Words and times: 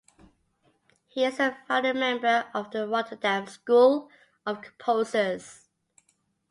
He 1.07 1.23
is 1.25 1.39
a 1.39 1.55
founding 1.67 1.99
member 1.99 2.47
of 2.55 2.71
the 2.71 2.87
Rotterdam 2.87 3.45
School 3.45 4.09
of 4.47 4.63
composers. 4.63 5.67